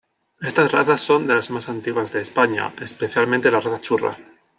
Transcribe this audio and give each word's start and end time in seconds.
Estas 0.41 0.71
razas 0.71 0.99
son 0.99 1.27
de 1.27 1.35
las 1.35 1.51
más 1.51 1.69
antiguas 1.69 2.11
de 2.11 2.21
España, 2.21 2.73
especialmente 2.81 3.51
la 3.51 3.59
raza 3.59 3.79
churra. 3.81 4.17